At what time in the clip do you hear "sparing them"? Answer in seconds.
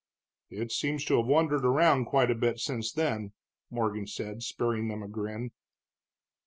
4.41-5.03